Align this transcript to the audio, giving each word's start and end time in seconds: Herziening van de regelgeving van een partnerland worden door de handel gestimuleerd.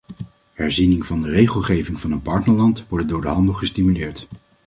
Herziening 0.53 1.05
van 1.05 1.21
de 1.21 1.29
regelgeving 1.29 1.99
van 1.99 2.11
een 2.11 2.21
partnerland 2.21 2.85
worden 2.89 3.07
door 3.07 3.21
de 3.21 3.27
handel 3.27 3.53
gestimuleerd. 3.53 4.27